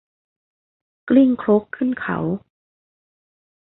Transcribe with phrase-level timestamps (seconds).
[1.09, 2.17] กลิ้งครกขึ้นเขา